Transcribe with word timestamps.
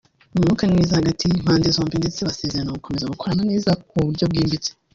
umwuka 0.35 0.61
ni 0.63 0.73
mwiza 0.75 0.99
hagati 0.99 1.21
y’impande 1.23 1.67
zombi 1.75 1.95
ndetse 2.01 2.19
basezeranye 2.27 2.71
gukomeza 2.77 3.11
gukorana 3.13 3.43
neza 3.51 3.69
mu 3.93 4.01
buryo 4.07 4.25
bwimbitse 4.31 4.71